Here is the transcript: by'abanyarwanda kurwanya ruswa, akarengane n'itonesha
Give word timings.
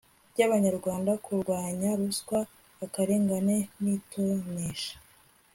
by'abanyarwanda 0.33 1.11
kurwanya 1.25 1.89
ruswa, 1.99 2.39
akarengane 2.85 3.57
n'itonesha 3.81 4.95